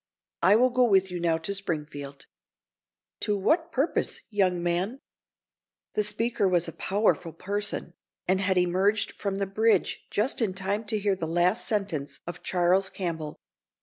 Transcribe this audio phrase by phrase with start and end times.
[0.41, 2.25] I will go with you now to Springfield."
[3.19, 4.97] "To what purpose, young man?"
[5.93, 7.93] The speaker was a powerful person,
[8.27, 12.41] and had emerged from the bridge just in time to hear the last sentence of
[12.41, 13.37] Charles Campbell.